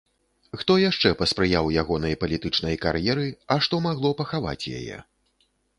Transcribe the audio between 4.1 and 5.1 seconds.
пахаваць яе?